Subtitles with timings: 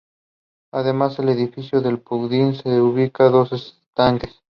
[0.73, 4.41] Además del edificio, en el pódium se ubican dos estanques.